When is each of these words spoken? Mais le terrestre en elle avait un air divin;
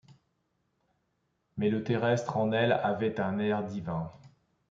Mais 1.57 1.69
le 1.69 1.83
terrestre 1.83 2.35
en 2.35 2.51
elle 2.53 2.71
avait 2.71 3.19
un 3.19 3.37
air 3.37 3.63
divin; 3.63 4.09